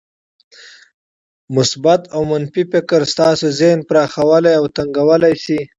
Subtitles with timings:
[1.55, 5.59] مثبت او منفي فکر ستاسې ذهن پراخولای او تنګولای شي.